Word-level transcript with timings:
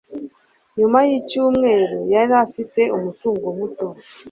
nyuma 0.77 0.97
yicyumweru 1.07 1.97
yari 2.13 2.33
afite 2.45 2.81
umutungo 2.97 3.47
muto 3.57 3.87